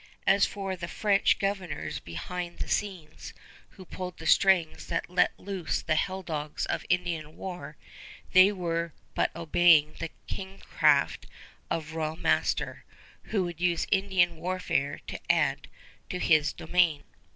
[0.25, 3.35] As for the French governors behind the scenes,
[3.77, 7.77] who pulled the strings that let loose the helldogs of Indian war,
[8.33, 11.27] they were but obeying the kingcraft
[11.69, 12.83] of a royal master,
[13.25, 15.67] who would use Indian warfare to add
[16.09, 17.03] to his domain.